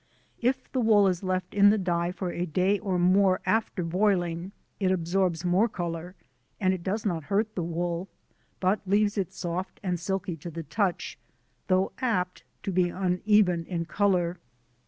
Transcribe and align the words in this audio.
If 0.39 0.71
the 0.71 0.79
wool 0.81 1.07
is 1.07 1.21
left 1.21 1.53
in 1.53 1.69
the 1.69 1.77
dye 1.77 2.11
for 2.11 2.31
a 2.31 2.47
day 2.47 2.79
or 2.79 2.97
more 2.97 3.39
after 3.45 3.83
boiling 3.83 4.51
it 4.79 4.89
absorbs 4.91 5.45
more 5.45 5.69
colour, 5.69 6.15
and 6.59 6.73
it 6.73 6.81
does 6.81 7.05
not 7.05 7.25
hurt 7.25 7.53
the 7.53 7.61
wool 7.61 8.09
but 8.59 8.79
leaves 8.87 9.15
it 9.15 9.31
soft 9.31 9.79
and 9.83 9.99
silky 9.99 10.35
to 10.37 10.49
the 10.49 10.63
touch, 10.63 11.19
though 11.67 11.91
apt 11.99 12.43
to 12.63 12.71
be 12.71 12.89
uneven 12.89 13.63
in 13.67 13.85
colour. 13.85 14.39